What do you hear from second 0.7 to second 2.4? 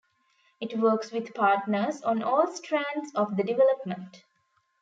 works with partners on